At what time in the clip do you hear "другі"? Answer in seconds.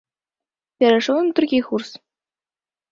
1.41-1.59